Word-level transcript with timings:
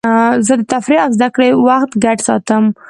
زه 0.45 0.53
د 0.59 0.63
تفریح 0.71 1.01
او 1.05 1.11
زدهکړې 1.15 1.49
وخت 1.67 1.91
ګډ 2.05 2.17
ساتم. 2.27 2.63